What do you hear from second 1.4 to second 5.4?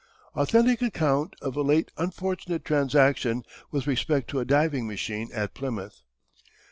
of a late unfortunate transaction, with respect to a diving machine